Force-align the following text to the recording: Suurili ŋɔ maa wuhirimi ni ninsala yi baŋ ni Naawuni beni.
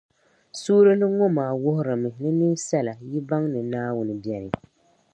Suurili 0.61 1.05
ŋɔ 1.17 1.25
maa 1.37 1.53
wuhirimi 1.61 2.09
ni 2.21 2.29
ninsala 2.39 2.93
yi 3.09 3.19
baŋ 3.29 3.43
ni 3.53 3.59
Naawuni 3.71 4.13
beni. 4.23 4.51